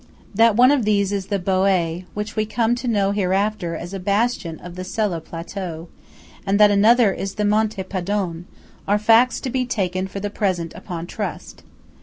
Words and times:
That 0.33 0.55
one 0.55 0.71
of 0.71 0.83
these 0.83 1.11
is 1.11 1.27
the 1.27 1.37
Boé 1.37 2.05
(which 2.15 2.35
we 2.35 2.43
come 2.47 2.73
to 2.73 2.87
know 2.87 3.11
hereafter 3.11 3.75
as 3.75 3.93
a 3.93 3.99
bastion 3.99 4.59
of 4.61 4.73
the 4.73 4.83
Sella 4.83 5.21
plateau) 5.21 5.89
and 6.43 6.59
that 6.59 6.71
another 6.71 7.13
is 7.13 7.35
the 7.35 7.45
Monte 7.45 7.83
Padon, 7.83 8.45
are 8.87 8.97
facts 8.97 9.39
to 9.41 9.51
be 9.51 9.63
taken 9.63 10.07
for 10.07 10.19
the 10.19 10.31
present 10.31 10.73
upon 10.73 11.05
trust. 11.05 11.61